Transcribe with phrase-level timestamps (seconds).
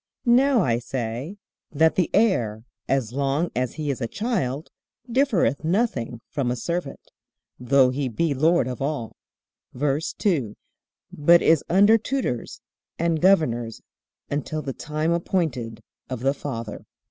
[0.25, 1.37] Now I say,
[1.71, 4.71] That the heir, as long as he is a child,
[5.11, 7.11] differeth nothing from a servant,
[7.59, 9.15] though he be Lord of all;
[9.75, 10.55] VERSE 2.
[11.11, 12.61] But is under tutors
[12.97, 13.79] and governors
[14.27, 16.87] until the time appointed of the father.